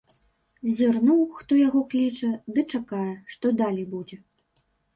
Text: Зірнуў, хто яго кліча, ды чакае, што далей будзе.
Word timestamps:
Зірнуў, 0.79 1.19
хто 1.41 1.59
яго 1.67 1.83
кліча, 1.93 2.31
ды 2.57 2.65
чакае, 2.73 3.07
што 3.37 3.55
далей 3.63 3.89
будзе. 3.95 4.17